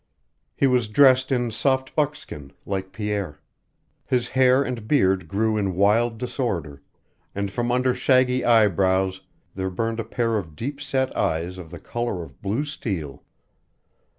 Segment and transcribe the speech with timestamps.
[0.55, 3.39] He was dressed in soft buckskin, like Pierre.
[4.03, 6.81] His hair and beard grew in wild disorder,
[7.35, 9.21] and from under shaggy eyebrows
[9.53, 13.21] there burned a pair of deep set eyes of the color of blue steel.